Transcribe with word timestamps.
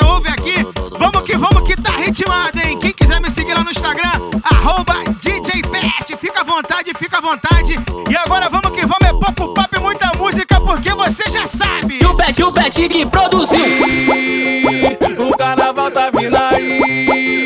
ouve 0.00 0.28
aqui. 0.28 0.54
Vamos 0.98 1.22
que 1.22 1.36
vamos 1.36 1.62
que 1.64 1.76
tá 1.80 1.92
ritmado, 1.96 2.58
hein? 2.58 2.78
Quem 2.78 2.92
quiser 2.92 3.20
me 3.20 3.30
seguir 3.30 3.54
lá 3.54 3.64
no 3.64 3.70
Instagram, 3.70 4.12
arroba 4.42 4.94
DJ 5.20 5.62
Pet. 5.62 6.16
Fica 6.16 6.40
à 6.40 6.44
vontade, 6.44 6.92
fica 6.98 7.18
à 7.18 7.20
vontade. 7.20 7.78
E 8.08 8.16
agora 8.16 8.48
vamos 8.48 8.70
que 8.72 8.86
vamos, 8.86 9.04
é 9.04 9.12
pouco 9.12 9.54
papo 9.54 9.76
e 9.76 9.80
muita 9.80 10.10
música, 10.16 10.60
porque 10.60 10.92
você 10.92 11.30
já 11.30 11.46
sabe. 11.46 11.98
E 12.00 12.06
o 12.06 12.14
Pet, 12.14 12.42
o 12.42 12.52
Pet 12.52 12.88
que 12.88 13.06
produziu. 13.06 13.64
E, 13.64 14.96
o 15.18 15.36
carnaval 15.36 15.90
tá 15.90 16.10
vindo 16.10 16.36
aí. 16.36 17.41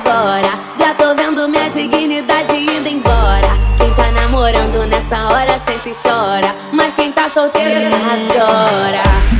agora. 0.00 0.50
Já 0.76 0.94
tô 0.94 1.14
vendo 1.14 1.48
minha 1.48 1.68
dignidade 1.68 2.56
indo 2.56 2.88
embora. 2.88 3.48
Quem 3.76 3.92
tá 3.94 4.10
namorando 4.10 4.86
nessa 4.86 5.28
hora 5.28 5.60
sempre 5.66 5.92
chora. 5.94 6.54
Mas 6.72 6.94
quem 6.94 7.12
tá 7.12 7.28
solteiro 7.28 7.94
adora. 7.94 9.39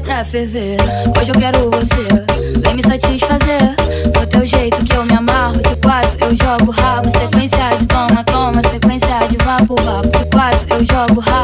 pra 0.00 0.24
ferver. 0.24 0.76
Hoje 1.18 1.30
eu 1.30 1.38
quero 1.38 1.70
você, 1.70 2.60
vem 2.60 2.74
me 2.74 2.82
satisfazer. 2.82 3.74
Do 4.12 4.26
teu 4.26 4.46
jeito 4.46 4.82
que 4.84 4.96
eu 4.96 5.04
me 5.04 5.14
amarro, 5.14 5.56
de 5.56 5.76
quatro 5.76 6.16
eu 6.20 6.36
jogo 6.36 6.70
rabo. 6.70 7.10
Sequência 7.10 7.76
de 7.78 7.86
toma, 7.86 8.24
toma, 8.24 8.62
sequência 8.62 9.18
de 9.28 9.36
vapo, 9.44 9.74
vapo. 9.82 10.08
De 10.08 10.24
quatro 10.26 10.66
eu 10.70 10.84
jogo 10.84 11.20
rabo. 11.20 11.39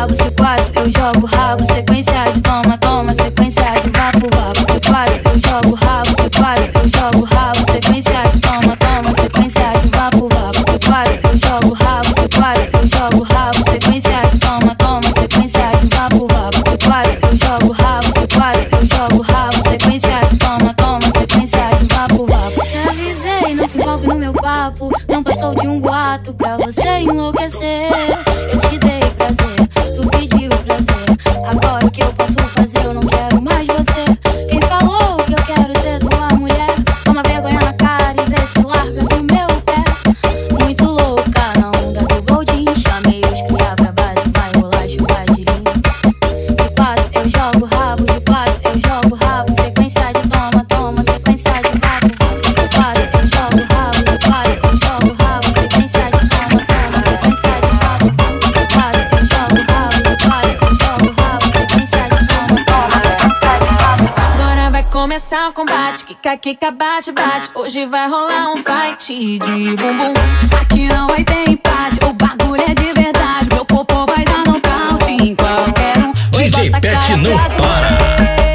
começar 65.27 65.49
o 65.49 65.53
combate. 65.53 66.05
Kika, 66.05 66.37
kika, 66.37 66.71
bate, 66.71 67.11
bate. 67.11 67.51
Hoje 67.55 67.85
vai 67.87 68.09
rolar 68.09 68.53
um 68.53 68.59
fight 68.59 69.39
de 69.41 69.77
bumbum. 69.77 70.15
Aqui 70.61 70.87
não 70.87 71.09
vai 71.09 71.25
ter 71.25 71.51
empate. 71.51 71.99
O 72.05 72.13
bagulho 72.13 72.63
é 72.63 72.73
de 72.73 72.93
verdade. 72.93 73.49
Meu 73.53 73.65
popô 73.65 74.07
vai 74.07 74.25
dar 74.25 74.45
nocaute 74.47 75.25
em 75.25 75.35
qualquer 75.35 75.99
um. 75.99 76.13
Hoje 76.37 76.51
DJ 76.51 76.71
Pet 76.71 77.17
não 77.17 77.37
para. 77.37 78.46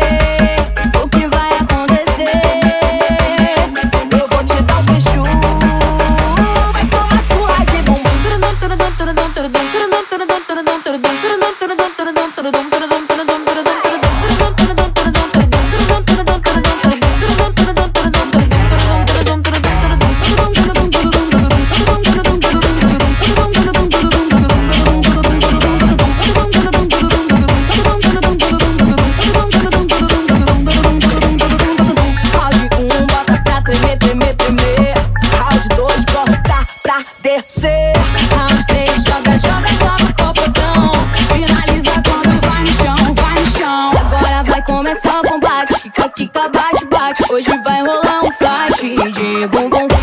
Quica, 46.22 46.48
bate, 46.50 46.86
bate. 46.86 47.34
Hoje 47.34 47.50
vai 47.64 47.82
rolar 47.82 48.24
um 48.24 48.32
flash 48.32 48.80
de 48.82 49.48
bumbum. 49.48 50.01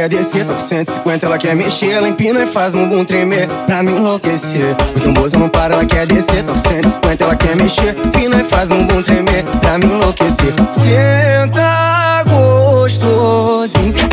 quer 0.00 0.08
descer, 0.08 0.46
tô 0.46 0.54
com 0.54 0.60
150, 0.60 1.26
ela 1.26 1.36
quer 1.36 1.54
mexer. 1.54 1.90
Ela 1.90 2.08
empina 2.08 2.42
e 2.42 2.46
faz 2.46 2.72
um 2.72 2.88
bom 2.88 3.04
tremer 3.04 3.46
pra 3.66 3.82
me 3.82 3.92
enlouquecer. 3.92 4.74
O 4.96 5.00
tamborzão 5.00 5.40
não 5.40 5.48
para, 5.50 5.74
ela 5.74 5.84
quer 5.84 6.06
descer, 6.06 6.42
tô 6.42 6.52
com 6.52 6.58
150, 6.58 7.24
ela 7.24 7.36
quer 7.36 7.54
mexer. 7.56 7.96
Empina 8.02 8.40
e 8.40 8.44
faz 8.44 8.70
um 8.70 8.86
bom 8.86 9.02
tremer 9.02 9.44
pra 9.60 9.76
me 9.78 9.84
enlouquecer. 9.84 10.54
Senta 10.72 12.24
gostosinho. 12.26 14.09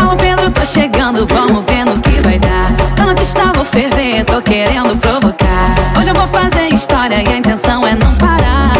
Alô 0.00 0.16
Pedro, 0.16 0.50
tô 0.50 0.64
chegando, 0.64 1.24
vamos 1.28 1.64
ver 1.66 1.84
no 1.84 2.00
que 2.00 2.20
vai 2.22 2.40
dar. 2.40 2.72
Tô 2.96 3.04
na 3.04 3.14
pista, 3.14 3.52
vou 3.54 3.64
ferver, 3.64 4.24
tô 4.24 4.42
querendo 4.42 4.96
provocar. 4.96 5.74
Hoje 5.96 6.10
eu 6.10 6.14
vou 6.14 6.26
fazer 6.26 6.74
história 6.74 7.22
e 7.22 7.28
a 7.32 7.38
intenção 7.38 7.86
é 7.86 7.94
não 7.94 8.12
parar. 8.16 8.72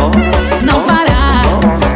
Não 0.63 0.81
parar. 0.83 1.43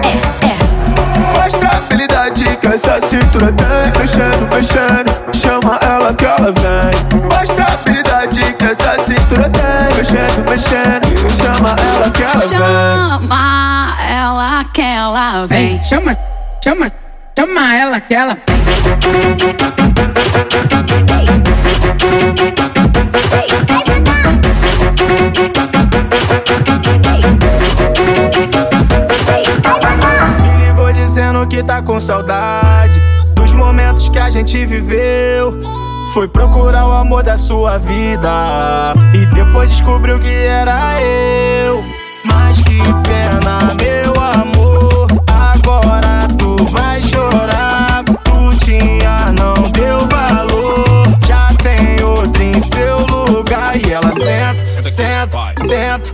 É, 0.05 0.47
é. 0.47 1.43
Mostra 1.43 1.69
a 1.69 1.77
habilidade 1.77 2.45
que 2.59 2.67
essa 2.69 3.01
cintura 3.01 3.53
tem. 3.53 4.01
Mexendo, 4.01 4.49
mexendo, 4.49 5.35
chama 5.35 5.81
ela 5.83 6.15
que 6.15 6.25
ela 6.25 6.53
vem. 6.53 7.21
Mostra 7.23 7.65
a 7.65 7.75
habilidade 7.75 8.53
que 8.55 8.65
essa 8.65 9.03
cintura 9.03 9.51
tem. 9.51 9.97
Mexendo, 9.97 10.49
mexendo, 10.49 11.33
chama 11.43 11.75
ela 11.95 12.11
que 12.11 12.23
ela 12.23 12.47
vem. 12.47 12.49
Chama 12.49 13.97
ela 14.09 14.65
que 14.73 14.83
ela 14.83 15.47
vem. 15.47 15.83
Chama, 15.83 16.17
chama, 16.63 16.93
chama 17.39 17.75
ela 17.75 18.01
que 18.01 18.15
ela. 18.15 18.39
Me 30.43 30.65
ligou 30.65 30.93
dizendo 30.93 31.47
que 31.47 31.63
tá 31.63 31.83
com 31.83 32.01
saudade 32.01 33.01
dos 33.35 33.53
momentos 33.53 34.09
que 34.09 34.19
a 34.19 34.31
gente 34.31 34.65
viveu. 34.65 35.61
Foi 36.15 36.27
procurar 36.27 36.87
o 36.87 36.93
amor 36.93 37.23
da 37.23 37.37
sua 37.37 37.77
vida 37.77 38.95
e 39.13 39.27
depois 39.35 39.71
descobriu 39.71 40.19
que 40.19 40.33
era 40.47 40.99
eu. 41.03 41.85
Mas 42.25 42.63
que 42.63 42.81
vai 46.69 47.03
chorar. 47.03 48.05
Tu 48.25 48.65
tinha, 48.65 49.33
não 49.33 49.55
deu 49.73 49.99
valor. 50.09 51.19
Já 51.27 51.49
tem 51.63 52.03
outra 52.05 52.45
em 52.45 52.61
seu 52.61 52.99
lugar 53.29 53.77
e 53.77 53.93
ela 53.93 54.13
senta, 54.13 54.83
senta, 54.83 55.55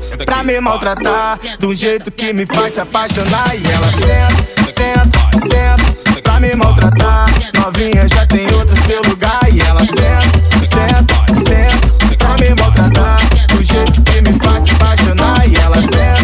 senta 0.02 0.24
pra 0.24 0.42
me 0.42 0.60
maltratar. 0.60 1.38
Do 1.58 1.74
jeito 1.74 2.10
que 2.10 2.32
me 2.32 2.46
faz 2.46 2.74
se 2.74 2.80
apaixonar. 2.80 3.54
E 3.54 3.62
ela 3.70 3.92
senta, 3.92 4.64
senta, 4.64 5.38
senta 5.38 6.22
pra 6.22 6.40
me 6.40 6.54
maltratar. 6.54 7.26
Novinha 7.58 8.08
já 8.08 8.26
tem 8.26 8.46
outra 8.52 8.74
em 8.74 8.82
seu 8.82 9.02
lugar. 9.02 9.40
E 9.50 9.60
ela 9.60 9.84
senta, 9.84 10.64
senta, 10.64 11.14
senta 11.40 12.16
pra 12.16 12.36
me 12.38 12.54
maltratar. 12.60 13.18
Do 13.48 13.62
jeito 13.62 14.02
que 14.02 14.20
me 14.22 14.38
faz 14.40 14.64
se 14.64 14.70
apaixonar. 14.72 15.46
E 15.48 15.56
ela 15.56 15.82
senta, 15.82 16.21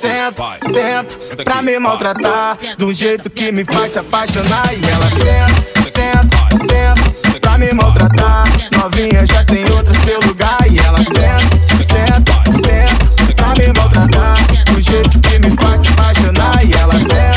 senta, 0.00 0.56
senta, 0.62 1.22
senta 1.22 1.44
pra 1.44 1.60
me 1.60 1.78
maltratar. 1.78 2.56
Do 2.78 2.90
jeito 2.92 3.28
que 3.28 3.52
me 3.52 3.64
faz 3.66 3.92
se 3.92 3.98
apaixonar. 3.98 4.72
E 4.72 4.80
ela 4.88 5.10
senta, 5.10 5.82
senta, 5.82 6.56
senta 6.56 7.40
pra 7.40 7.58
me 7.58 7.70
maltratar. 7.72 8.44
Novinha 8.78 9.26
já 9.26 9.44
tem 9.44 9.70
outra 9.70 9.94
em 9.94 10.00
seu 10.00 10.18
lugar. 10.20 10.58
E 10.70 10.78
ela 10.78 11.04
senta, 11.04 11.82
senta, 11.82 12.32
senta 12.56 13.34
pra 13.34 13.52
me 13.58 13.72
maltratar. 13.76 14.36
Do 14.72 14.80
jeito 14.80 15.20
que 15.20 15.38
me 15.38 15.54
faz 15.60 15.82
se 15.82 15.88
apaixonar. 15.88 16.64
E 16.64 16.72
ela 16.72 16.98
senta, 16.98 17.10
senta, 17.14 17.29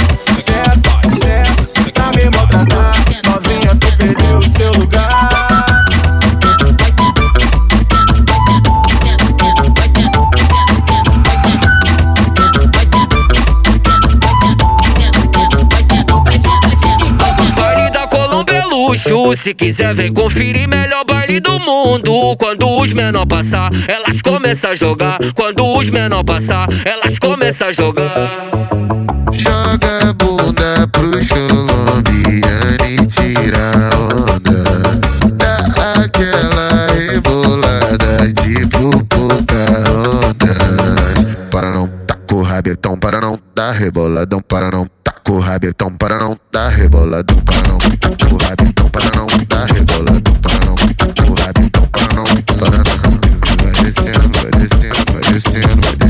Se 19.36 19.54
quiser, 19.54 19.96
vem 19.96 20.14
conferir 20.14 20.68
melhor 20.70 21.04
baile 21.06 21.40
do 21.40 21.60
mundo. 21.60 22.38
Quando 22.38 22.70
os 22.70 22.94
menor 22.94 23.26
passar, 23.26 23.70
elas 23.88 24.22
começam 24.22 24.72
a 24.72 24.76
jogar. 24.76 25.18
Quando 25.36 25.66
os 25.66 25.90
menor 25.90 26.24
passar, 26.24 26.68
elas 26.86 27.18
começam 27.18 27.68
a 27.68 27.72
jogar. 27.72 28.50
Joga 29.32 30.10
a 30.10 30.14
bunda 30.14 30.88
pro 30.92 31.12
Colombiano 31.28 32.86
e 32.88 33.06
tira 33.08 33.72
a 33.74 34.34
onda. 34.34 34.64
Dá 35.36 36.04
aquela 36.04 36.88
rebolada 36.94 38.32
tipo 38.42 39.04
puta 39.06 39.66
onda. 39.92 41.50
Para 41.50 41.72
não 41.72 41.88
tá 42.06 42.16
com 42.28 42.42
rabetão, 42.42 42.98
para 42.98 43.20
não 43.20 43.38
tá 43.54 43.72
reboladão 43.72 44.42
para 44.42 44.72
não, 44.72 44.88
taca 45.04 45.32
o 45.32 45.40
rabetão 45.40 45.92
para 45.92 46.18
não, 46.18 46.36
tá 46.52 46.70
reboladão 46.70 47.38
para 47.42 47.58
não, 47.68 47.78
taca 47.78 48.34
o 48.34 48.38
rabetão 48.38 48.90
para 48.90 49.12
não, 49.16 49.28
para 49.28 50.60
não. 50.66 50.76
Vai 53.62 53.72
descendo, 53.84 54.30
vai 54.42 54.52
descendo, 54.52 55.14
vai 55.14 55.22
descendo, 55.32 55.82
vai 55.82 55.96
descendo, 55.96 56.03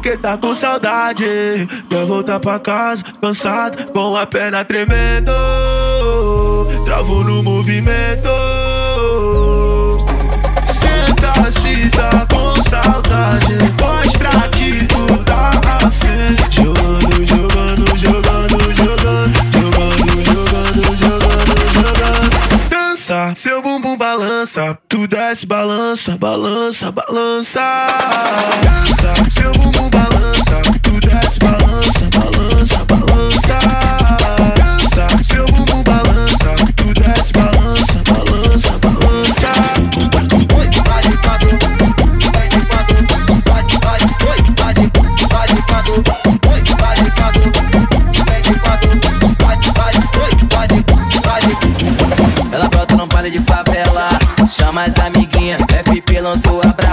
porque 0.00 0.16
tá 0.16 0.36
com 0.38 0.54
saudade. 0.54 1.26
Quer 1.88 2.06
voltar 2.06 2.40
pra 2.40 2.58
casa, 2.58 3.04
cansado, 3.20 3.92
com 3.92 4.16
a 4.16 4.26
perna 4.26 4.64
tremendo. 4.64 5.30
Travo 6.86 7.22
no 7.22 7.42
movimento. 7.42 8.30
Senta 10.66 11.50
se 11.50 11.90
tá 11.90 12.26
com 12.30 12.62
saudade. 12.62 13.58
Mostra 13.78 14.48
que 14.48 14.86
tu 14.86 15.24
tá 15.24 15.50
balança 24.40 24.78
Tu 24.88 25.06
desce, 25.06 25.44
balança, 25.44 26.16
balança, 26.16 26.90
balança. 26.90 27.86
Seu 29.28 29.52
bumbum 29.52 29.90
balança 29.90 30.62
Tu 30.82 30.92
desce, 31.00 31.38
balança, 31.40 32.08
balança, 32.16 32.84
balança 32.86 33.99
chama 54.80 54.84
as 54.84 54.98
amiguinhas, 54.98 55.60
FP 55.62 56.20
lançou 56.20 56.60
a 56.64 56.72
braba. 56.72 56.89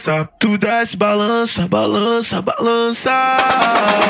Balança, 0.00 0.28
tu 0.38 0.56
desce, 0.56 0.96
balança, 0.96 1.68
balança, 1.68 2.40
balança. 2.40 3.36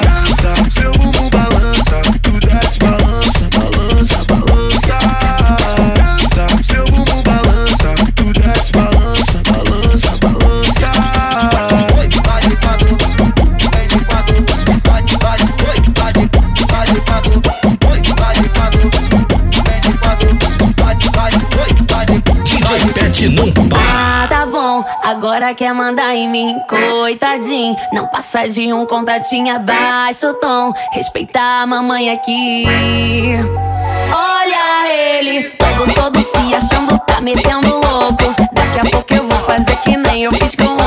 Dança, 0.04 0.70
seu 0.70 0.92
bumbum 0.92 1.28
balança, 1.30 2.00
tu 2.22 2.30
desce, 2.38 2.78
balança, 2.78 2.99
agora 25.40 25.54
quer 25.54 25.72
mandar 25.72 26.14
em 26.14 26.28
mim, 26.28 26.54
coitadinho. 26.68 27.74
Não 27.94 28.06
passa 28.06 28.46
de 28.46 28.70
um 28.74 28.84
contatinho 28.84 29.56
abaixo 29.56 30.34
tom. 30.34 30.70
Respeitar 30.92 31.62
a 31.62 31.66
mamãe 31.66 32.10
aqui. 32.10 32.66
Olha 34.14 34.92
ele, 34.92 35.44
todo 35.50 35.94
todo 35.94 36.22
se 36.22 36.54
achando, 36.54 36.98
tá 37.06 37.22
metendo 37.22 37.68
louco. 37.68 38.34
Daqui 38.52 38.80
a 38.80 38.90
pouco 38.90 39.14
eu 39.14 39.24
vou 39.24 39.40
fazer 39.40 39.76
que 39.76 39.96
nem 39.96 40.24
eu 40.24 40.32
fiz 40.32 40.54
com 40.54 40.79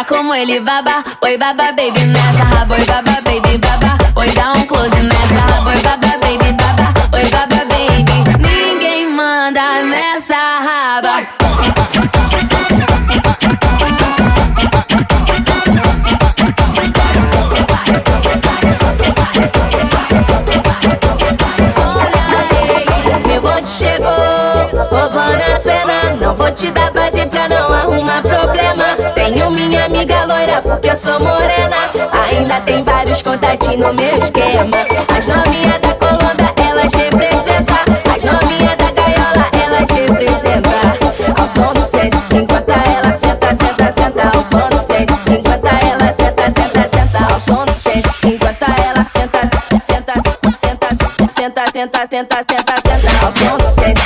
Olha 0.00 0.06
como 0.06 0.34
ele 0.34 0.60
baba, 0.60 1.04
oi 1.20 1.36
baba 1.36 1.72
baby 1.72 2.06
nessa 2.06 2.42
raba, 2.44 2.74
oi 2.74 2.84
baba 2.86 3.20
baby 3.20 3.58
baba, 3.58 3.98
oi 4.16 4.30
dá 4.30 4.52
um 4.54 4.64
close 4.64 4.88
nessa 4.88 5.34
raba, 5.34 5.70
oi 5.72 5.82
baba 5.82 6.16
baby 6.22 6.52
baba, 6.54 6.94
oi 7.12 7.24
baba 7.28 7.66
baby. 7.68 8.24
Ninguém 8.38 9.12
manda 9.12 9.82
nessa 9.82 10.36
raba. 10.36 11.28
Meu 23.26 23.42
bonde 23.42 23.68
chegou, 23.68 24.08
roubando 24.90 25.42
a 25.42 25.56
cena. 25.56 26.16
Não 26.18 26.34
vou 26.34 26.50
te 26.50 26.70
dar 26.70 26.90
base 26.90 27.26
pra 27.26 27.50
não 27.50 27.70
arrumar 27.70 28.22
problema. 28.22 28.99
Loira 30.26 30.62
porque 30.62 30.90
eu 30.90 30.96
sou 30.96 31.18
morena. 31.20 31.90
Ainda 32.28 32.60
tem 32.60 32.82
vários 32.82 33.22
contatinhos 33.22 33.86
no 33.86 33.94
meu 33.94 34.18
esquema. 34.18 34.76
As 35.16 35.26
novinhas 35.26 35.78
da 35.80 35.94
Colômbia, 35.94 36.54
elas 36.56 36.92
representam. 36.94 37.76
As 38.14 38.22
novinhas 38.24 38.76
da 38.76 38.90
gaiola, 38.92 39.46
elas 39.62 39.90
representam. 39.90 40.72
Ao 41.38 41.46
som 41.46 41.72
do 41.72 41.80
150, 41.80 42.72
ela 42.72 43.12
senta, 43.12 43.48
senta, 43.54 43.92
senta. 43.92 44.36
Ao 44.36 44.42
som 44.44 44.68
do 44.68 44.78
150, 44.78 45.68
ela 45.68 46.12
senta, 46.12 46.44
senta, 46.44 46.82
senta. 46.92 47.32
Ao 47.32 47.40
som 47.40 47.64
do 47.64 47.72
150, 47.72 48.66
ela 48.82 49.04
senta, 49.04 49.40
senta, 49.88 50.14
senta, 50.60 50.88
senta, 51.36 51.64
senta, 51.72 52.00
senta, 52.10 52.36
senta, 52.48 52.74
senta. 52.86 53.24
Ao 53.24 53.32
som 53.32 53.56
do 53.56 53.64
150, 53.64 53.99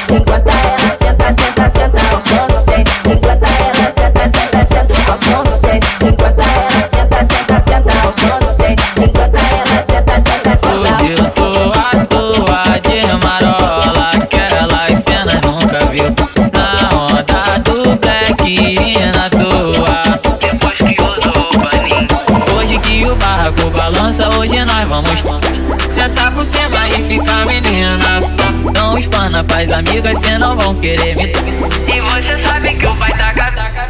amigas 29.95 30.19
Cê 30.19 30.39
não 30.39 30.57
vão 30.57 30.75
querer 30.77 31.17
me 31.17 31.25
E 31.27 32.01
você 32.01 32.39
sabe 32.39 32.75
que 32.75 32.87
o 32.87 32.97
pai 32.97 33.13
tá 33.13 33.33
taca 33.33 33.89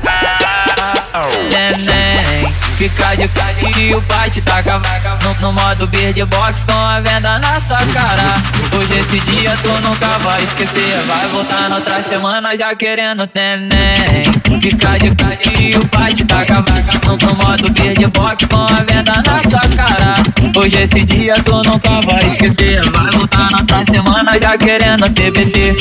Neném 1.50 2.52
Fica 2.76 3.14
de 3.14 3.28
cara 3.28 3.54
e 3.78 3.94
o 3.94 4.02
pai 4.02 4.28
te 4.28 4.42
taca 4.42 4.78
vaga 4.78 5.16
no, 5.22 5.34
no 5.40 5.52
modo 5.52 5.86
beatbox 5.86 6.64
com 6.64 6.72
a 6.72 7.00
venda 7.00 7.38
na 7.38 7.60
sua 7.60 7.78
cara. 7.78 8.34
Hoje 8.76 8.98
esse 8.98 9.20
dia 9.20 9.56
tu 9.62 9.70
nunca 9.80 10.18
vai 10.18 10.42
esquecer. 10.42 10.98
Vai 11.06 11.26
voltar 11.28 11.68
na 11.68 11.76
outra 11.76 12.02
semana 12.02 12.56
já 12.56 12.74
querendo 12.74 13.30
neném. 13.32 14.24
Fica 14.44 14.98
de 14.98 15.14
cara 15.14 15.38
e 15.56 15.76
o 15.76 15.86
pai 15.86 16.12
te 16.12 16.24
taca 16.24 16.54
vaga 16.54 17.00
no, 17.06 17.16
no 17.16 17.46
modo 17.46 17.70
beatbox 17.70 18.44
com 18.46 18.56
a 18.56 18.82
venda 18.82 19.22
na 19.24 19.42
sua 19.48 19.60
cara. 19.76 20.23
Hoje 20.56 20.82
esse 20.82 21.04
dia 21.04 21.34
tu 21.44 21.52
nunca 21.52 22.00
vai 22.06 22.26
esquecer. 22.28 22.82
Vai 22.90 23.10
voltar 23.10 23.50
na 23.50 23.58
outra 23.58 23.84
semana 23.90 24.38
já 24.40 24.56
querendo 24.56 25.08
TBT. 25.10 25.76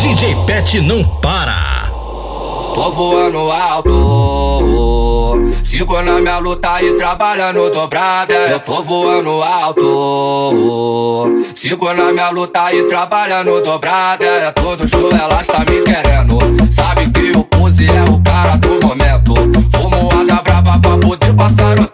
DJ 0.00 0.36
Pet 0.46 0.80
não 0.80 1.04
para. 1.20 1.76
Tô 2.74 2.92
voando 2.92 3.50
alto, 3.50 3.90
sigo 5.76 6.00
na 6.00 6.20
minha 6.20 6.38
luta 6.38 6.82
e 6.82 6.94
trabalhando 6.94 7.68
dobrada. 7.70 8.32
Eu 8.34 8.58
tô 8.60 8.82
voando 8.82 9.42
alto, 9.42 11.34
sigo 11.54 11.92
na 11.92 12.12
minha 12.12 12.30
luta 12.30 12.72
e 12.72 12.84
trabalhando 12.84 13.62
dobrada. 13.62 14.24
É 14.24 14.50
todo 14.52 14.88
show, 14.88 15.10
ela 15.10 15.42
está 15.42 15.58
me 15.58 15.82
querendo. 15.82 16.38
Sabe 16.70 17.10
que 17.10 17.36
o 17.36 17.44
Pose 17.44 17.86
é 17.86 18.04
o 18.10 18.18
cara 18.22 18.56
do 18.56 18.86
momento. 18.86 19.34
Fumo 19.70 20.08
a 20.32 20.42
braba 20.42 20.78
pra 20.78 20.96
poder 20.96 21.34
passar 21.34 21.78
o 21.78 21.85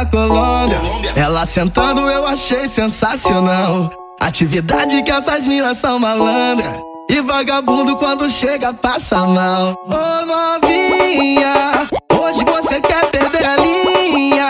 da 0.00 0.06
Colômbia. 0.06 0.80
Ela 1.14 1.44
sentando 1.46 2.08
eu 2.08 2.26
achei 2.26 2.68
sensacional. 2.68 3.90
Atividade 4.20 5.02
que 5.02 5.10
essas 5.10 5.46
minas 5.46 5.78
são 5.78 5.98
malandra. 5.98 6.80
E 7.08 7.20
vagabundo 7.20 7.96
quando 7.96 8.28
chega 8.28 8.72
passa 8.72 9.26
mal. 9.26 9.74
Ô 9.86 10.26
novinha, 10.26 11.86
hoje 12.18 12.44
você 12.44 12.80
quer 12.80 13.10
perder 13.10 13.44
a 13.44 13.56
linha. 13.56 14.48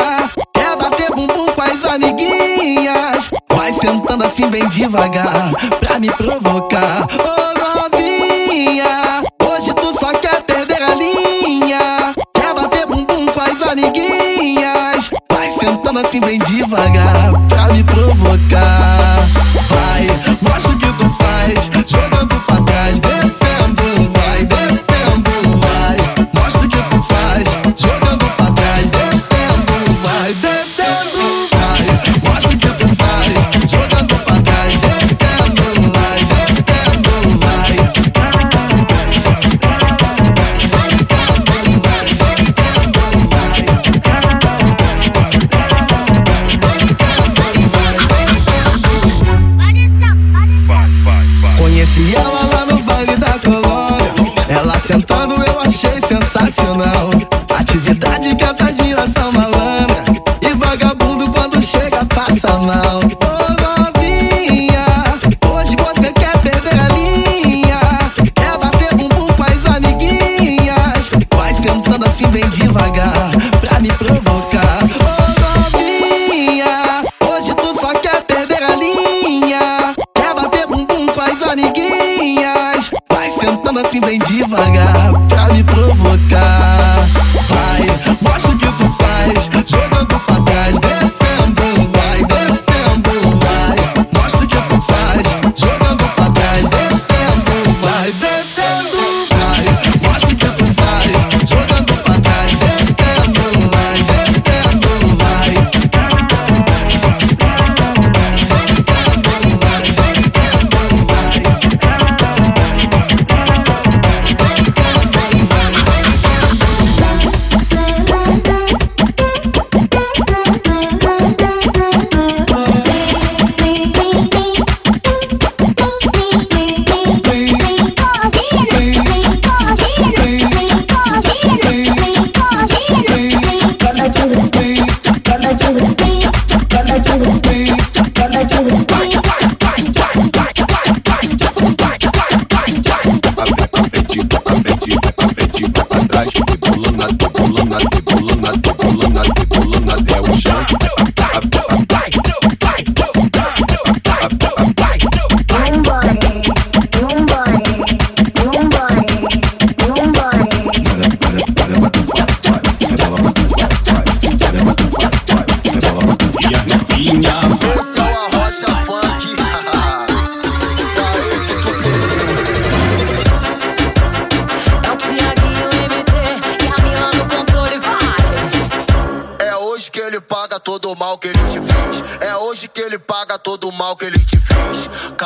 Quer 0.52 0.76
bater 0.76 1.10
bumbum 1.10 1.46
com 1.46 1.62
as 1.62 1.84
amiguinhas. 1.84 3.30
Vai 3.50 3.72
sentando 3.72 4.24
assim 4.24 4.48
bem 4.48 4.68
devagar 4.68 5.52
pra 5.80 5.98
me 5.98 6.10
provocar. 6.12 7.06
Ô 7.18 7.49
sentando 15.90 15.98
assim 15.98 16.20
bem 16.20 16.38
devagar 16.38 17.33
pra 17.48 17.66
me 17.72 17.83
provocar. 17.83 19.26
Vai, 19.68 20.07
mostra 20.40 20.72
o 20.72 20.79
que 20.79 20.92
tu 20.92 21.11
faz, 21.11 21.70
jogando 21.87 22.19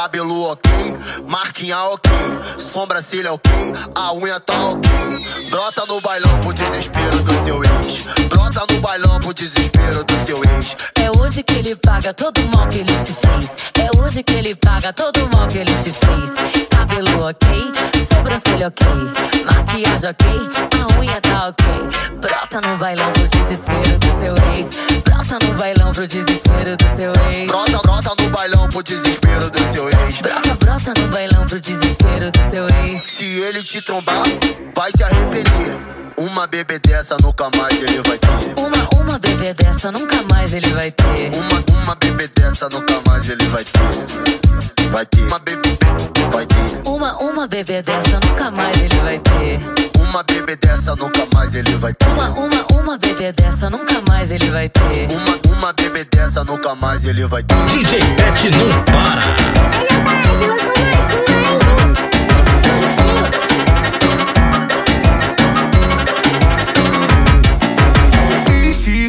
Cabelo 0.05 0.51
ok, 0.51 0.71
marquinha 1.27 1.83
ok, 1.85 2.13
sobrancelha 2.59 3.33
ok, 3.33 3.51
a 3.95 4.13
unha 4.13 4.39
tá 4.39 4.67
ok. 4.67 4.83
Brota 5.49 5.87
no 5.87 5.99
bailão 6.03 6.41
pro 6.41 6.53
desespero 6.53 7.23
do 7.23 7.33
seu 7.43 7.65
ex. 7.65 8.05
Brota 8.29 8.67
no 8.71 8.81
bailão 8.83 9.19
pro 9.19 9.33
desespero 9.33 10.05
do 10.05 10.27
seu 10.27 10.37
ex. 10.45 10.77
É 10.97 11.11
hoje 11.19 11.43
que 11.43 11.55
ele 11.55 11.75
paga 11.77 12.13
todo 12.13 12.37
o 12.37 12.49
mal 12.55 12.69
que 12.69 12.81
ele 12.81 12.93
te 12.93 13.15
fez. 13.15 13.51
É 13.83 13.99
hoje 13.99 14.23
que 14.23 14.35
ele 14.35 14.55
paga 14.57 14.93
todo 14.93 15.25
o 15.25 15.35
mal 15.35 15.49
que 15.49 15.57
ele 15.57 15.73
te 15.73 15.91
fez. 15.91 16.69
Cabelo 16.69 17.27
ok, 17.27 17.73
sobrancelha 18.07 18.69
ok, 18.69 18.87
maquiagem 19.47 20.11
ok, 20.11 20.27
a 20.83 21.01
unha 21.01 21.19
tá 21.23 21.49
ok. 21.49 21.65
Brota 22.21 22.61
no 22.69 22.77
bailão 22.77 23.11
pro 23.11 23.27
desespero 23.27 23.99
do 23.99 24.21
seu 24.21 24.35
ex. 24.53 25.03
Brota 25.03 25.39
no 25.47 25.55
bailão 25.55 25.93
pro 25.93 26.07
desespero 26.07 26.77
do 26.77 26.97
seu 26.97 27.13
ex. 27.33 27.47
Brota, 27.47 27.79
brota 27.79 28.23
no 28.23 28.29
bailão 28.31 28.69
pro 28.69 28.83
desespero 28.83 29.51
do 29.51 29.64
desespero 31.65 32.31
do 32.31 32.51
seu 32.51 32.67
ex. 32.85 33.01
Se 33.01 33.25
ele 33.41 33.63
te 33.63 33.81
trombar, 33.81 34.25
vai 34.77 34.91
se 34.93 35.03
arrepender. 35.03 35.79
Uma 36.19 36.47
bebê 36.47 36.79
dessa 36.79 37.17
nunca 37.23 37.51
mais 37.57 37.83
ele 37.83 38.04
dessa 39.75 39.91
nunca 39.91 40.23
mais 40.31 40.55
ele 40.55 40.69
vai 40.69 40.91
ter. 40.91 41.31
Uma, 41.35 41.83
uma 41.83 41.95
bebê 41.97 42.29
dessa 42.29 42.69
nunca 42.69 43.01
mais 43.07 43.29
ele 43.29 43.45
vai 43.47 43.65
ter. 43.65 43.81
Vai 44.91 45.05
ter. 45.07 45.23
Uma 45.23 45.39
bebê, 45.41 45.77
vai 46.33 46.47
ter. 46.47 46.89
Uma, 46.89 47.17
uma 47.19 47.47
bebê 47.49 47.83
dessa 47.83 48.21
nunca 48.25 48.51
mais 48.51 48.77
ele 48.81 48.97
vai 48.97 49.19
ter. 49.19 49.61
Uma 49.99 50.23
bebê 50.23 50.57
dessa 50.57 50.95
nunca 50.95 51.27
mais 51.35 51.55
ele 51.55 51.75
vai 51.77 51.93
ter. 51.93 52.07
Uma, 52.07 52.31
uma, 52.31 52.67
uma 52.81 52.99
bebê 52.99 53.33
dessa 53.33 53.69
nunca 53.69 54.01
mais 54.09 54.31
ele 54.31 54.49
vai 54.51 54.69
ter. 54.69 55.09
Uma, 55.11 55.57
uma 55.57 55.73
bebê 55.73 56.05
dessa 56.05 56.45
nunca 56.45 56.75
mais 56.77 57.05
ele 57.05 57.27
vai 57.27 57.43
ter. 57.43 57.57
DJ 57.67 57.99
Pet 58.17 58.51
não 58.51 58.69
para. 58.85 59.25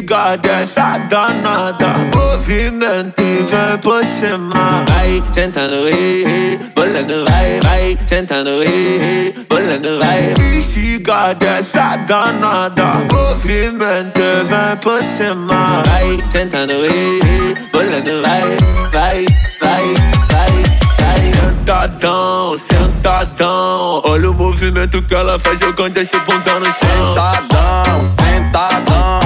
Instiga 0.06 0.36
dessa 0.36 0.98
danada. 0.98 2.08
Movimento 2.14 3.20
e 3.20 3.42
vem 3.42 3.78
por 3.82 4.04
cima. 4.04 4.84
Vai 4.88 5.20
sentando, 5.32 5.88
ei 5.88 6.60
Bolando, 6.76 7.24
vai, 7.28 7.60
vai 7.60 7.98
Sentando, 8.06 8.50
ei 8.62 9.34
Bolando, 9.48 9.98
vai. 9.98 10.32
Instiga 10.56 11.34
dessa 11.34 11.96
danada. 11.96 13.04
Movimento 13.12 14.20
e 14.20 14.44
vem 14.44 14.76
por 14.80 15.02
cima. 15.02 15.82
Vai 15.84 16.18
sentando, 16.30 16.72
ei 16.72 17.54
Bolando, 17.72 18.22
vai, 18.22 18.56
vai, 18.92 19.26
vai, 19.60 19.94
vai 20.30 21.32
Sentadão, 21.32 22.56
sentadão. 22.56 24.02
Olha 24.04 24.30
o 24.30 24.34
movimento 24.34 25.02
que 25.02 25.14
ela 25.16 25.36
faz 25.40 25.58
jogando 25.58 25.96
esse 25.96 26.16
bundão 26.20 26.60
no 26.60 26.66
chão. 26.66 27.14
Sentadão, 27.16 28.14
sentadão 28.20 29.25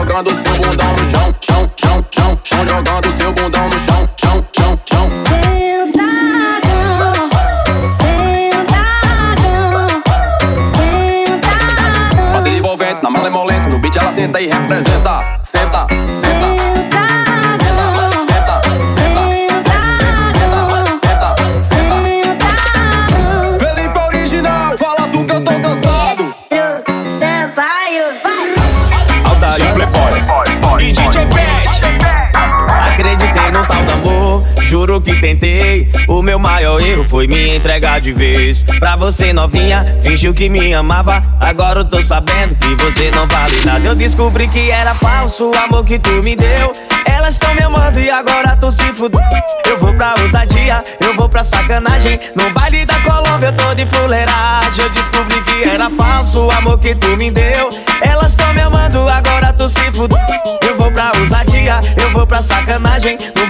jogando 0.00 0.30
seu 0.30 0.54
bundão 0.54 0.92
no 0.92 1.04
chão 1.04 1.34
Chão, 1.40 1.70
chão, 1.76 2.06
chão, 2.10 2.38
chão 2.42 2.64
Jogando 2.64 3.12
seu 3.12 3.32
bundão 3.32 3.68
no 3.68 3.78
chão 3.78 4.08
Chão, 4.16 4.44
chão, 4.56 4.80
chão. 4.88 5.10
Bota 12.32 12.48
envolvente 12.48 13.02
na 13.02 13.10
malemolência 13.10 13.68
No 13.68 13.78
beat 13.78 13.96
ela 13.96 14.12
senta 14.12 14.40
e 14.40 14.46
representa 14.46 15.29
O 36.20 36.22
meu 36.22 36.38
maior 36.38 36.78
erro 36.82 37.06
foi 37.08 37.26
me 37.26 37.56
entregar 37.56 37.98
de 37.98 38.12
vez. 38.12 38.62
Pra 38.78 38.94
você 38.94 39.32
novinha 39.32 39.96
Fingiu 40.02 40.34
que 40.34 40.50
me 40.50 40.74
amava. 40.74 41.24
Agora 41.40 41.80
eu 41.80 41.84
tô 41.86 42.02
sabendo 42.02 42.54
que 42.56 42.74
você 42.84 43.10
não 43.10 43.26
vale 43.26 43.64
nada. 43.64 43.88
Eu 43.88 43.94
descobri 43.94 44.46
que 44.46 44.70
era 44.70 44.92
falso 44.92 45.50
o 45.50 45.56
amor 45.56 45.82
que 45.82 45.98
tu 45.98 46.10
me 46.22 46.36
deu. 46.36 46.72
Elas 47.06 47.38
tão 47.38 47.54
me 47.54 47.62
amando 47.62 47.98
e 47.98 48.10
agora 48.10 48.54
tu 48.54 48.70
se 48.70 48.84
fudeu 48.92 49.18
Eu 49.64 49.78
vou 49.78 49.94
pra 49.94 50.12
ousadia 50.20 50.84
Eu 51.00 51.14
vou 51.14 51.26
pra 51.26 51.42
sacanagem. 51.42 52.20
No 52.36 52.50
baile 52.50 52.84
da 52.84 53.00
Colômbia 53.00 53.46
eu 53.46 53.56
tô 53.56 53.74
de 53.74 53.86
fuleiragem. 53.86 54.84
Eu 54.84 54.90
descobri 54.90 55.40
que 55.40 55.70
era 55.70 55.88
falso 55.88 56.44
o 56.44 56.50
amor 56.50 56.78
que 56.78 56.94
tu 56.96 57.16
me 57.16 57.30
deu. 57.30 57.70
Elas 58.02 58.34
tão 58.34 58.52
me 58.52 58.60
amando 58.60 59.08
agora 59.08 59.54
tu 59.54 59.66
se 59.70 59.90
fudeu 59.90 60.18
Eu 60.60 60.76
vou 60.76 60.92
pra 60.92 61.12
ousadia 61.18 61.80
Eu 61.96 62.12
vou 62.12 62.26
pra 62.26 62.42
sacanagem. 62.42 63.16
No 63.34 63.49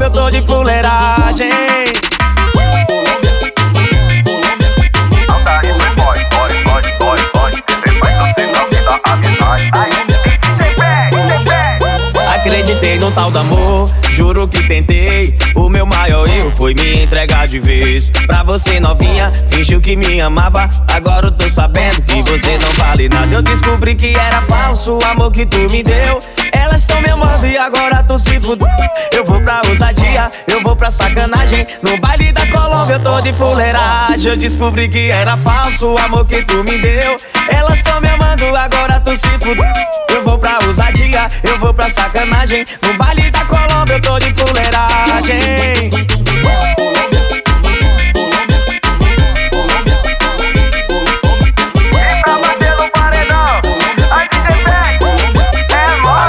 Eu 0.00 0.10
tô 0.10 0.30
de 0.30 0.40
fuleiragem 0.42 1.50
Acreditei 12.68 12.98
no 12.98 13.10
tal 13.12 13.30
do 13.30 13.38
amor, 13.38 13.90
juro 14.10 14.46
que 14.46 14.62
tentei. 14.68 15.34
O 15.54 15.70
meu 15.70 15.86
maior 15.86 16.28
erro 16.28 16.52
foi 16.54 16.74
me 16.74 17.02
entregar 17.02 17.48
de 17.48 17.58
vez. 17.58 18.10
Pra 18.10 18.42
você 18.42 18.78
novinha, 18.78 19.32
fingiu 19.48 19.80
que 19.80 19.96
me 19.96 20.20
amava. 20.20 20.68
Agora 20.86 21.28
eu 21.28 21.32
tô 21.32 21.48
sabendo 21.48 22.02
que 22.02 22.22
você 22.30 22.58
não 22.58 22.70
vale 22.74 23.08
nada. 23.08 23.34
Eu 23.34 23.40
descobri 23.40 23.94
que 23.94 24.12
era 24.14 24.42
falso 24.42 24.98
o 24.98 25.04
amor 25.06 25.32
que 25.32 25.46
tu 25.46 25.56
me 25.70 25.82
deu. 25.82 26.18
Elas 26.52 26.84
tão 26.84 27.00
me 27.00 27.08
amando 27.08 27.46
e 27.46 27.56
agora 27.56 28.02
tu 28.02 28.18
se 28.18 28.38
fudeu. 28.38 28.68
Eu 29.12 29.24
vou 29.24 29.40
pra 29.40 29.62
ousadia, 29.66 30.30
eu 30.46 30.62
vou 30.62 30.76
pra 30.76 30.90
sacanagem. 30.90 31.66
No 31.82 31.98
baile 31.98 32.32
da 32.32 32.46
Colômbia 32.48 32.96
eu 32.96 33.00
tô 33.00 33.18
de 33.22 33.32
fuleiragem. 33.32 34.30
Eu 34.30 34.36
descobri 34.36 34.90
que 34.90 35.10
era 35.10 35.38
falso 35.38 35.94
o 35.94 35.98
amor 35.98 36.26
que 36.26 36.44
tu 36.44 36.62
me 36.62 36.76
deu. 36.76 37.16
Elas 37.48 37.82
tão 37.82 37.98
me 37.98 38.08
amando, 38.08 38.44
agora 38.54 39.00
tu 39.00 39.16
se 39.16 39.28
fudeu. 39.38 39.64
Eu 40.10 40.24
vou 40.24 40.38
pra 40.38 40.58
ousadia, 40.66 41.28
eu 41.44 41.58
vou 41.58 41.72
pra 41.72 41.88
sacanagem. 41.88 42.57
No 42.58 42.94
baile 42.94 43.30
da 43.30 43.44
Colômbia 43.44 43.94
eu 43.94 44.00
tô 44.00 44.18
de 44.18 44.34
fuleiragem. 44.34 45.90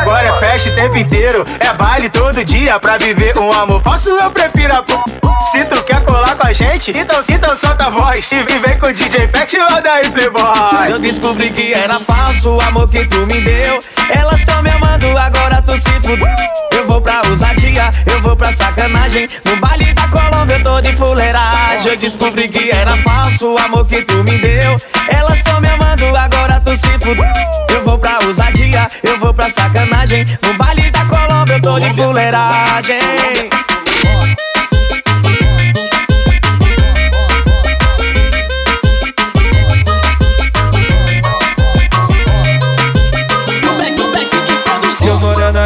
Agora 0.01 0.27
é 0.27 0.39
festa 0.39 0.69
o 0.69 0.75
tempo 0.75 0.97
inteiro, 0.97 1.45
é 1.59 1.73
baile 1.73 2.09
todo 2.09 2.45
dia 2.45 2.79
Pra 2.79 2.97
viver 2.97 3.35
um 3.39 3.51
amor 3.51 3.81
falso 3.81 4.09
eu 4.09 4.29
prefiro 4.29 4.73
a. 4.73 5.18
Se 5.52 5.65
tu 5.65 5.82
quer 5.84 6.04
colar 6.04 6.36
com 6.36 6.47
a 6.47 6.54
gente, 6.54 6.91
então, 6.91 7.21
então 7.28 7.56
solta 7.56 7.86
a 7.86 7.89
voz 7.89 8.32
E 8.32 8.43
vem 8.43 8.78
com 8.80 8.88
o 8.88 8.93
DJ 8.93 9.28
Pet 9.28 9.58
lá 9.58 9.80
daí 9.80 10.10
Playboy. 10.10 10.89
Eu 10.89 10.99
descobri 10.99 11.49
que 11.49 11.73
era 11.73 11.99
falso 11.99 12.58
o 12.58 12.62
amor 12.62 12.89
que 12.89 13.06
tu 13.06 13.25
me 13.25 13.41
deu. 13.41 13.80
Elas 14.10 14.43
tão 14.45 14.62
me 14.62 14.69
amando, 14.69 15.06
agora 15.17 15.62
tu 15.62 15.78
se 15.78 15.89
fudeu. 16.02 16.28
Eu 16.71 16.86
vou 16.86 17.02
pra 17.02 17.21
ousadia, 17.28 17.89
eu 18.06 18.21
vou 18.21 18.36
pra 18.36 18.52
sacanagem. 18.52 19.28
No 19.45 19.56
baile 19.58 19.93
da 19.93 20.08
Colômbia 20.08 20.58
eu 20.58 20.63
tô 20.63 20.82
de 20.82 20.95
fuleiragem. 20.95 21.91
Eu 21.91 21.97
descobri 21.97 22.47
que 22.47 22.69
era 22.71 22.95
falso 22.97 23.54
o 23.54 23.58
amor 23.58 23.88
que 23.88 24.02
tu 24.04 24.23
me 24.23 24.38
deu. 24.38 24.75
Elas 25.08 25.41
tão 25.43 25.60
me 25.60 25.69
amando, 25.69 26.06
agora 26.15 26.60
tu 26.60 26.75
se 26.75 26.88
fudeu. 26.99 27.25
Eu 27.69 27.84
vou 27.84 27.97
pra 27.97 28.19
ousadia, 28.23 28.88
eu 29.04 29.17
vou 29.17 29.34
pra 29.34 29.49
sacanagem. 29.49 30.25
No 30.41 30.54
baile 30.54 30.91
da 30.91 31.06
Colômbia 31.06 31.56
eu 31.56 31.62
tô 31.62 31.80
de 31.80 31.93
fuleiragem 31.93 33.49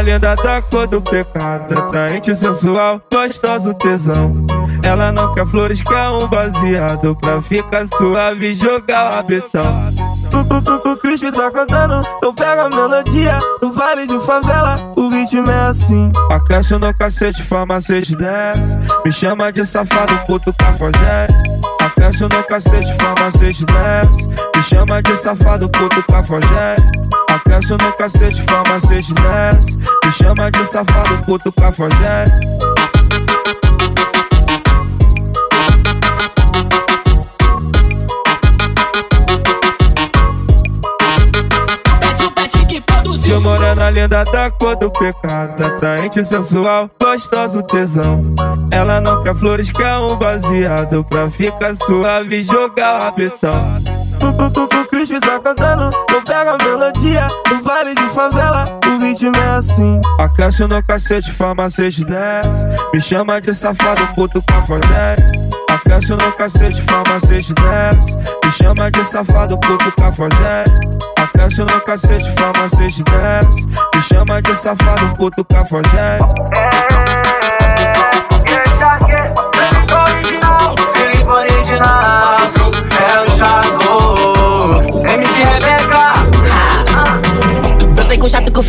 linda 0.03 0.35
da 0.35 0.61
cor 0.61 0.85
do 0.85 1.01
pecado 1.01 1.77
Atraente 1.77 2.35
sensual, 2.35 3.01
gostoso 3.11 3.73
tesão. 3.73 4.45
Ela 4.85 5.11
não 5.11 5.33
quer 5.33 5.45
flores, 5.47 5.81
quer 5.81 6.09
um 6.09 6.27
baseado 6.27 7.15
Pra 7.15 7.41
ficar 7.41 7.87
suave 7.87 8.51
e 8.51 8.55
jogar 8.55 9.07
o 9.09 9.15
rabetão 9.15 9.63
Tu, 10.29 10.43
tu, 10.49 10.61
tu, 10.61 10.79
tu, 10.79 10.97
Cristo 10.97 11.31
tá 11.31 11.49
cantando 11.49 12.01
Então 12.17 12.33
pega 12.33 12.63
a 12.65 12.69
melodia 12.69 13.39
No 13.61 13.71
vale 13.71 14.05
de 14.05 14.19
favela. 14.25 14.75
O 14.95 15.09
ritmo 15.09 15.49
é 15.49 15.67
assim. 15.67 16.11
Acresce 16.31 16.77
no 16.77 16.93
cacete, 16.93 17.43
farmacete 17.43 18.15
desce. 18.15 18.77
Me 19.05 19.11
chama 19.11 19.51
de 19.51 19.65
safado, 19.65 20.17
puto 20.25 20.53
cafajeste 20.53 21.33
Acresce 21.79 22.23
no 22.23 22.43
cacete, 22.43 22.93
farmacete 22.99 23.65
desce. 23.65 24.27
Me 24.55 24.63
chama 24.63 25.01
de 25.01 25.15
safado, 25.17 25.69
puto 25.69 26.03
cafajeste 26.03 27.22
Aquece 27.33 27.73
no 27.73 27.93
cacete, 27.93 28.41
farmacete 28.43 29.13
desce. 29.13 29.77
Me 30.05 30.11
chama 30.11 30.51
de 30.51 30.65
safado, 30.65 31.17
puto 31.25 31.51
cafajeste. 31.51 32.53
Que 43.33 43.39
morena 43.39 43.89
linda 43.89 44.23
da 44.25 44.51
cor 44.51 44.75
do 44.75 44.91
pecado. 44.91 45.65
Atraente, 45.65 46.23
sensual, 46.23 46.87
gostoso, 47.01 47.63
tesão. 47.63 48.23
Ela 48.71 49.01
não 49.01 49.23
quer 49.23 49.33
flores, 49.33 49.71
quer 49.71 49.97
um 49.97 50.15
baseado. 50.15 51.03
Pra 51.05 51.27
ficar 51.31 51.75
suave 51.75 52.41
e 52.41 52.43
jogar 52.43 52.95
o 52.95 53.03
rabetão 53.03 53.49
Tu, 54.19 54.37
tu, 54.37 54.53
tu, 54.53 54.67
tu, 54.67 54.85
Cristo 54.85 55.19
tá 55.19 55.39
cantando 55.39 55.89
pega 56.23 56.55
a 56.55 56.63
melodia 56.63 57.27
No 57.51 57.61
vale 57.61 57.95
de 57.95 58.09
favela 58.09 58.65
O 58.87 59.03
ritmo 59.03 59.31
é 59.35 59.57
assim. 59.57 60.01
Aquece 60.19 60.65
no 60.67 60.81
cacete, 60.83 61.31
farmacete 61.31 62.03
desce. 62.05 62.65
Me 62.93 63.01
chama 63.01 63.41
de 63.41 63.53
safado, 63.53 64.07
puto 64.15 64.41
cafajeste 64.43 65.53
Aquece 65.69 66.11
no 66.15 66.31
cacete, 66.33 66.81
farmacete 66.81 67.53
desce. 67.53 68.15
Me 68.43 68.51
chama 68.51 68.91
de 68.91 69.03
safado, 69.05 69.59
puto 69.59 69.91
cafajeste 69.91 70.73
Aquece 71.17 71.61
no 71.61 71.81
cacete, 71.81 72.31
farmacete 72.31 73.03
desce. 73.03 73.65
Me 73.95 74.01
chama 74.03 74.41
de 74.41 74.55
safado, 74.55 75.13
puto 75.15 75.43
cafajeste 75.45 77.22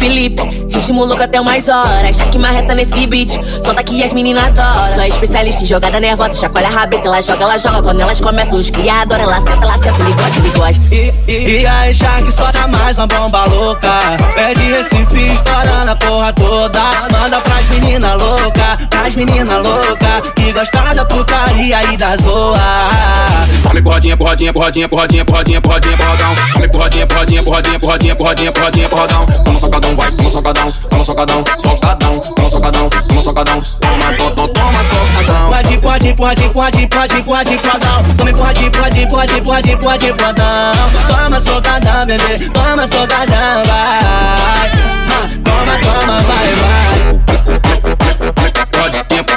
com 0.05 0.64
ritmo 0.85 1.05
louco 1.05 1.23
até 1.23 1.41
umas 1.41 1.67
horas. 1.67 2.17
Chaque 2.17 2.39
marreta 2.39 2.75
nesse 2.75 3.07
beat, 3.07 3.31
solta 3.65 3.83
que 3.83 4.03
as 4.03 4.13
meninas 4.13 4.45
adoram. 4.45 4.95
Sou 4.95 5.05
especialista 5.05 5.63
em 5.63 5.67
jogada 5.67 5.99
nervosa, 5.99 6.39
chacoalha 6.39 6.69
a 6.69 6.71
rabeta, 6.71 7.07
ela 7.07 7.23
joga, 7.23 7.45
ela 7.45 7.59
joga. 7.59 7.83
Quando 7.83 8.01
elas 8.01 8.21
começam, 8.21 8.59
os 8.59 8.69
cria 8.69 9.01
adoram. 9.01 9.25
Ela 9.25 9.37
senta, 9.37 9.53
ela 9.53 9.73
senta, 9.73 10.03
ele 10.03 10.13
gosta, 10.13 10.39
ele 10.39 10.51
gosta. 10.51 10.95
E, 10.95 11.15
e, 11.27 11.61
e 11.61 11.67
aí, 11.67 11.95
Shark, 11.95 12.31
solta 12.31 12.67
mais 12.67 12.99
uma 12.99 13.07
bomba 13.07 13.45
louca. 13.47 13.99
É 14.37 14.53
de 14.53 14.73
Recife, 14.73 15.33
estourando 15.33 15.91
a 15.91 15.97
porra 15.97 16.33
toda. 16.35 16.81
Manda 17.13 17.41
pras 17.41 17.69
menina 17.71 18.15
louca, 18.15 18.77
pras 18.91 19.15
menina 19.15 19.59
louca. 19.59 20.21
Que 20.35 20.53
gosta 20.53 20.95
da 20.95 21.05
putaria 21.07 21.83
e 21.93 21.97
da 21.97 22.17
zoa. 22.17 22.59
Come 23.67 23.83
porradinha, 23.83 24.17
porradinha, 24.17 24.53
porradinha, 24.53 24.89
porradinha, 24.89 25.25
porradinha, 25.25 25.61
porradinha, 25.61 25.97
porradão. 25.97 26.35
Come 26.53 26.69
porradinha, 26.69 27.07
porradinha, 27.07 27.43
porradinha, 27.43 27.81
porradinha, 27.81 28.15
porradinha, 28.15 28.53
porradinha, 28.53 28.89
porradão. 28.89 29.27
Toma 29.45 29.59
socadão, 29.59 29.97
vai, 29.97 30.11
toma 30.13 30.31
socadão, 30.31 30.73
toma 30.91 31.05
socadão, 31.05 31.45
socadão, 31.59 32.21
toma 32.21 32.49
socadão, 32.49 32.89
toma 32.89 33.21
socadão. 33.21 33.63
Toma, 33.81 34.13
to, 34.17 34.31
to, 34.31 34.49
toma 34.49 34.85
socadão. 34.85 35.49
Pode, 35.51 35.79
pode, 35.79 36.15
pode, 36.15 36.49
pode, 36.51 36.87
pode, 36.89 37.23
pode, 37.23 37.59
podão. 37.59 38.03
Tome 38.17 38.33
pode, 38.33 38.71
pode, 38.71 39.09
pode, 39.09 39.41
pode, 39.41 39.77
pode, 39.77 40.13
podão. 40.13 40.73
Toma 41.09 41.41
socadão, 41.41 42.07
bebê, 42.07 42.39
toma 42.51 42.87
socadão, 42.87 43.63
vai. 43.67 44.01
Ah, 44.03 44.85
Toma, 45.45 45.79
toma, 45.79 46.21
vai, 46.23 46.55
vai. 46.55 47.15
Pode, 48.73 49.05
tempo. 49.05 49.34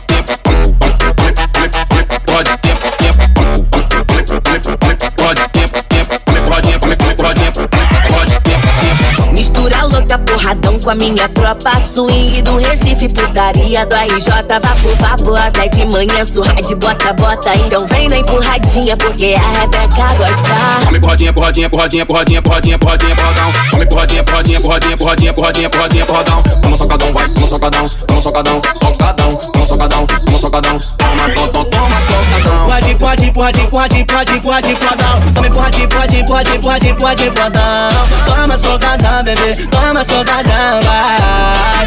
Com 10.88 10.92
a 10.92 10.96
minha 10.96 11.28
tropa. 11.30 11.84
Swing 11.84 12.42
do 12.44 12.56
Recife, 12.56 13.10
putaria 13.10 13.86
do 13.86 13.94
RJ. 13.94 14.32
Vapo, 14.48 14.96
vapo, 15.02 15.36
até 15.36 15.68
de 15.68 15.84
manhã, 15.84 16.24
surra 16.26 16.54
de 16.54 16.74
bota, 16.76 17.12
bota. 17.12 17.54
Então 17.58 17.86
vem 17.88 18.08
na 18.08 18.20
empurradinha, 18.20 18.96
porque 18.96 19.36
a 19.36 19.60
Rebeca 19.60 20.14
gosta. 20.18 20.86
Come 20.86 21.00
porradinha, 21.02 21.34
porradinha, 21.34 21.70
porradinha, 21.70 22.06
porradinha, 22.06 22.42
porradinha, 22.42 22.80
porradinha, 22.80 23.16
porradão. 23.18 23.52
Come 23.72 23.86
porradinha, 23.86 24.24
porradinha, 24.24 24.62
porradinha, 24.62 24.98
porradinha, 24.98 25.34
porradinha, 25.34 25.70
porradinha, 25.70 26.06
porradão. 26.06 26.42
Toma 26.62 26.78
socadão, 26.78 27.12
vai, 27.12 27.30
toma 27.30 27.48
socadão, 27.48 27.90
toma 27.90 28.22
socadão, 28.22 28.62
socadão, 28.80 29.36
toma 29.36 29.66
socadão, 29.66 30.08
toma 30.08 30.38
socadão. 30.38 30.80
Toma, 30.80 31.30
to, 31.34 31.48
to, 31.50 31.66
toma 31.66 32.02
socadão. 32.02 32.57
Pode, 32.96 33.32
pode, 33.32 33.32
pode, 33.32 33.68
pode, 33.68 34.06
pode, 34.06 34.40
pode, 34.40 34.76
podão. 34.76 35.20
Tome 35.34 35.50
pode, 35.50 35.88
pode, 35.88 36.24
pode, 36.26 36.60
pode, 36.60 36.94
pode, 36.94 37.32
podão. 37.32 37.90
Toma 38.26 38.58
socadão, 38.58 39.24
bebê, 39.24 39.56
toma 39.70 40.04
socadão, 40.06 40.80
vai. 40.82 41.18
Ah, 41.20 41.86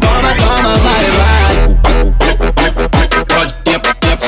Toma, 0.00 0.34
toma, 0.36 0.76
vai, 0.78 1.10
vai. 1.12 1.54
Pode, 3.28 3.54
tempo, 3.64 3.88
tempo. 4.00 4.26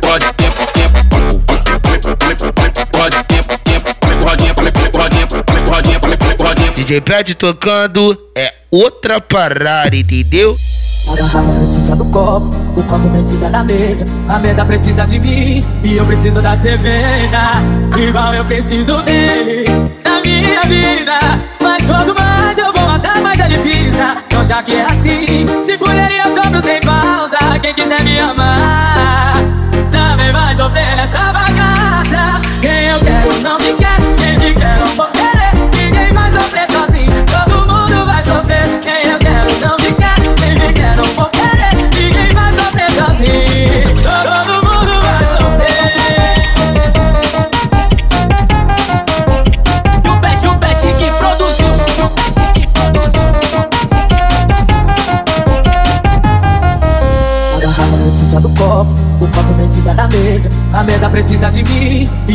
Pode, 0.00 0.26
tempo, 0.34 0.66
tempo. 0.72 0.98
Pode, 2.92 3.22
tempo, 3.24 3.56
tempo. 3.58 3.78
DJ 6.74 7.00
Pet 7.02 7.34
tocando 7.34 8.18
é 8.34 8.54
outra 8.70 9.20
parada, 9.20 9.94
entendeu? 9.94 10.56
A 11.10 11.16
garrafa 11.16 11.52
precisa 11.58 11.96
do 11.96 12.04
copo, 12.06 12.50
o 12.76 12.82
copo 12.82 13.08
precisa 13.10 13.48
da 13.48 13.64
mesa, 13.64 14.04
a 14.28 14.38
mesa 14.38 14.64
precisa 14.64 15.06
de 15.06 15.18
mim 15.18 15.64
e 15.82 15.96
eu 15.96 16.04
preciso 16.04 16.42
da 16.42 16.54
cerveja. 16.54 17.40
Igual 17.96 18.34
eu 18.34 18.44
preciso 18.44 18.96
dele, 19.02 19.64
da 20.04 20.20
minha 20.20 20.62
vida. 20.62 21.37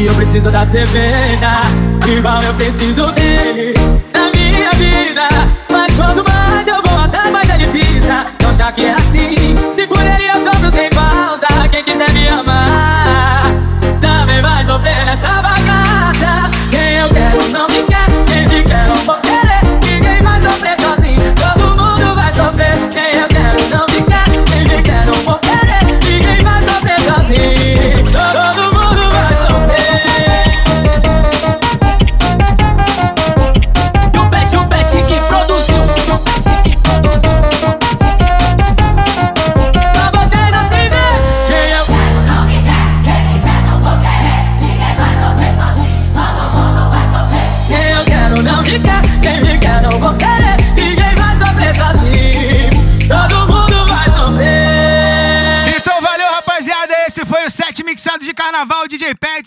Eu 0.06 0.14
preciso 0.16 0.52
da 0.52 0.66
cerveja. 0.66 1.62
Igual 2.08 2.42
eu 2.42 2.54
preciso 2.56 3.06
dele, 3.14 3.74
da 4.12 4.30
minha 4.36 4.72
vida. 4.74 5.28
Mas 5.70 5.96
quanto 5.96 6.24
mais 6.30 6.68
eu 6.68 6.82
vou 6.82 6.98
atrás, 6.98 7.32
mais 7.32 7.50
ele 7.50 7.68
pisa. 7.68 8.26
Então 8.36 8.56
já 8.56 8.72
que 8.72 8.86
é 8.86 8.94
assim, 8.94 9.56
se 9.74 9.88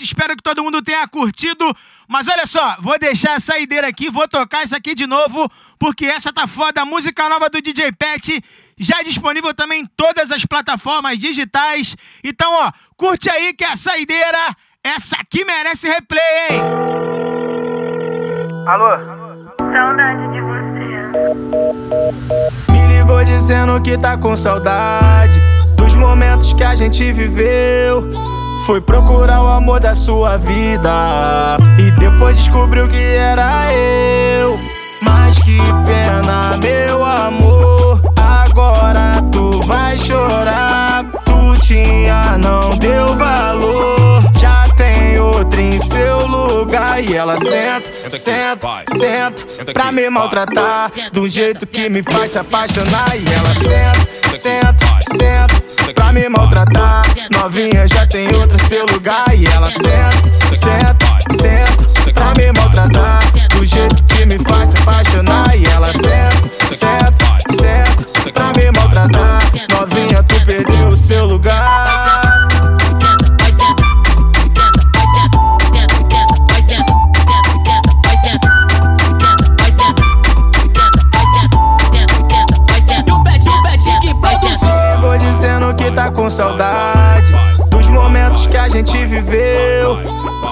Espero 0.06 0.36
que 0.36 0.42
todo 0.42 0.62
mundo 0.62 0.80
tenha 0.82 1.06
curtido. 1.08 1.64
Mas 2.08 2.28
olha 2.28 2.46
só, 2.46 2.76
vou 2.80 2.98
deixar 2.98 3.34
a 3.34 3.40
saideira 3.40 3.88
aqui, 3.88 4.08
vou 4.08 4.28
tocar 4.28 4.62
isso 4.62 4.76
aqui 4.76 4.94
de 4.94 5.06
novo, 5.06 5.50
porque 5.78 6.06
essa 6.06 6.32
tá 6.32 6.46
foda. 6.46 6.82
A 6.82 6.84
música 6.84 7.28
nova 7.28 7.50
do 7.50 7.60
DJ 7.60 7.92
Pet 7.92 8.42
já 8.78 9.00
é 9.00 9.04
disponível 9.04 9.52
também 9.52 9.82
em 9.82 9.86
todas 9.96 10.30
as 10.30 10.44
plataformas 10.44 11.18
digitais. 11.18 11.96
Então, 12.22 12.52
ó, 12.52 12.70
curte 12.96 13.28
aí 13.28 13.52
que 13.52 13.64
é 13.64 13.72
a 13.72 13.76
saideira, 13.76 14.56
essa 14.82 15.16
aqui 15.16 15.44
merece 15.44 15.88
replay, 15.88 16.20
hein? 16.50 16.60
Alô? 18.66 18.96
Saudade 19.72 20.28
de 20.28 20.40
você. 20.40 20.86
Me 22.70 22.86
ligou 22.86 23.24
dizendo 23.24 23.80
que 23.80 23.98
tá 23.98 24.16
com 24.16 24.36
saudade 24.36 25.40
dos 25.76 25.96
momentos 25.96 26.52
que 26.52 26.62
a 26.62 26.74
gente 26.74 27.12
viveu. 27.12 28.08
Foi 28.66 28.80
procurar 28.80 29.44
o 29.44 29.46
amor 29.46 29.78
da 29.78 29.94
sua 29.94 30.36
vida 30.36 31.56
e 31.78 31.88
depois 32.00 32.36
descobriu 32.36 32.88
que 32.88 32.96
era 32.96 33.72
eu. 33.72 34.58
Mas 35.02 35.38
que 35.38 35.56
pena, 35.86 36.50
meu 36.60 37.04
amor. 37.04 38.02
Agora 38.16 39.22
tu 39.30 39.62
vai 39.66 39.96
chorar. 39.96 41.04
Tu 41.24 41.60
tinha, 41.60 42.36
não 42.38 42.70
deu 42.70 43.16
valor. 43.16 44.05
Em 45.58 45.78
seu 45.78 46.26
lugar. 46.26 47.02
E 47.02 47.16
ela 47.16 47.38
senta, 47.38 48.10
senta, 48.10 48.84
senta, 48.88 49.72
pra 49.72 49.90
me 49.90 50.08
maltratar. 50.10 50.90
Do 51.12 51.26
jeito 51.26 51.66
que 51.66 51.88
me 51.88 52.02
faz 52.02 52.32
se 52.32 52.38
apaixonar. 52.38 53.16
E 53.16 53.24
ela 53.32 53.54
senta, 53.54 54.30
senta, 54.30 54.76
senta, 55.08 55.92
pra 55.94 56.12
me 56.12 56.28
maltratar. 56.28 57.04
Novinha 57.32 57.88
já 57.88 58.06
tem 58.06 58.32
outra 58.34 58.56
em 58.56 58.66
seu 58.66 58.84
lugar. 58.86 59.34
E 59.34 59.46
ela 59.46 59.70
senta, 59.70 60.54
senta, 60.54 60.96
senta, 61.32 62.12
pra 62.12 62.34
me 62.34 62.52
maltratar. 62.52 63.22
Do 63.50 63.64
jeito 63.64 64.02
que 64.04 64.26
me 64.26 64.38
faz 64.44 64.70
se 64.70 64.76
apaixonar. 64.76 65.56
E 65.56 65.64
ela 65.64 65.86
senta, 65.86 66.50
senta, 66.68 67.38
senta, 67.52 68.32
pra 68.32 68.52
me 68.52 68.70
maltratar. 68.72 69.40
Novinha, 69.72 70.22
tu 70.22 70.44
perdeu 70.44 70.88
o 70.88 70.96
seu 70.96 71.24
lugar. 71.24 72.25
Com 86.26 86.30
saudade 86.30 87.32
dos 87.70 87.88
momentos 87.88 88.48
que 88.48 88.56
a 88.56 88.68
gente 88.68 89.06
viveu. 89.06 89.96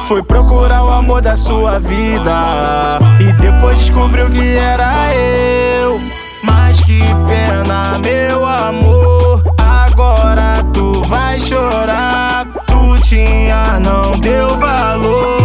Foi 0.07 0.23
procurar 0.23 0.85
o 0.85 0.93
amor 0.93 1.21
da 1.21 1.35
sua 1.35 1.81
vida 1.81 3.01
e 3.19 3.33
depois 3.43 3.81
descobriu 3.81 4.31
que 4.31 4.57
era 4.57 5.13
eu. 5.13 6.01
Mas 6.45 6.81
que 6.81 7.01
pena, 7.27 7.99
meu 8.05 8.47
amor. 8.47 9.43
Agora 9.59 10.63
tu 10.73 10.93
vai 11.09 11.41
chorar. 11.41 12.47
Tu 12.69 13.03
tinha, 13.03 13.81
não 13.81 14.13
deu 14.21 14.57
valor 14.57 15.44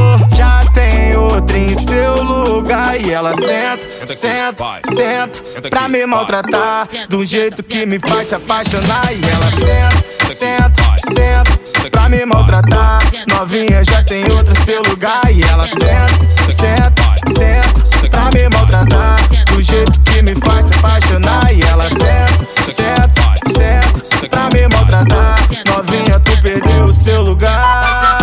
outra 1.39 1.57
em 1.57 1.75
seu 1.75 2.21
lugar. 2.23 2.99
E 2.99 3.11
ela 3.11 3.33
senta, 3.33 4.07
senta, 4.07 4.65
senta, 4.85 5.69
pra 5.69 5.87
me 5.87 6.05
maltratar. 6.05 6.87
Do 7.07 7.25
jeito 7.25 7.63
que 7.63 7.85
me 7.85 7.99
faz 7.99 8.27
se 8.27 8.35
apaixonar. 8.35 9.11
E 9.11 9.21
ela 9.29 9.51
senta, 9.51 10.27
senta, 10.27 10.95
senta, 11.13 11.89
pra 11.89 12.09
me 12.09 12.25
maltratar. 12.25 12.99
Novinha 13.29 13.83
já 13.83 14.03
tem 14.03 14.29
outra 14.31 14.53
em 14.53 14.63
seu 14.63 14.81
lugar. 14.83 15.21
E 15.31 15.41
ela 15.43 15.67
senta, 15.67 16.51
senta, 16.51 17.15
senta, 17.27 18.09
pra 18.09 18.29
me 18.31 18.49
maltratar. 18.49 19.19
Do 19.47 19.61
jeito 19.61 19.99
que 20.01 20.21
me 20.21 20.35
faz 20.35 20.65
se 20.67 20.73
apaixonar. 20.73 21.53
E 21.53 21.61
ela 21.61 21.89
senta, 21.89 22.71
senta, 22.71 23.35
senta, 23.49 24.29
pra 24.29 24.49
me 24.49 24.67
maltratar. 24.67 25.37
Novinha, 25.67 26.19
tu 26.19 26.41
perdeu 26.41 26.85
o 26.85 26.93
seu 26.93 27.21
lugar. 27.21 28.18